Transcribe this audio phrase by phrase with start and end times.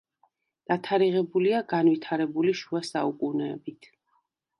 [0.69, 3.91] დათარიღებულია განვითარებული შუა საუკუნეებით.